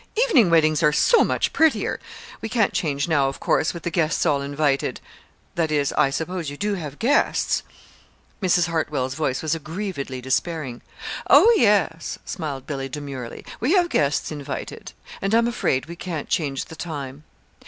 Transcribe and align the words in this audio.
Evening 0.27 0.49
weddings 0.49 0.81
are 0.81 0.91
so 0.91 1.23
much 1.23 1.53
prettier! 1.53 1.99
We 2.41 2.49
can't 2.49 2.73
change 2.73 3.07
now, 3.07 3.27
of 3.29 3.39
course, 3.39 3.71
with 3.71 3.83
the 3.83 3.91
guests 3.91 4.25
all 4.25 4.41
invited. 4.41 4.99
That 5.53 5.71
is, 5.71 5.93
I 5.93 6.09
suppose 6.09 6.49
you 6.49 6.57
do 6.57 6.73
have 6.73 6.97
guests!" 6.97 7.61
Mrs. 8.41 8.65
Hartwell's 8.65 9.13
voice 9.13 9.43
was 9.43 9.53
aggrievedly 9.53 10.19
despairing. 10.19 10.81
"Oh, 11.29 11.53
yes," 11.55 12.17
smiled 12.25 12.65
Billy, 12.65 12.89
demurely. 12.89 13.45
"We 13.59 13.73
have 13.73 13.89
guests 13.89 14.31
invited 14.31 14.93
and 15.21 15.35
I'm 15.35 15.47
afraid 15.47 15.85
we 15.85 15.95
can't 15.95 16.27
change 16.29 16.65
the 16.65 16.75
time." 16.75 17.23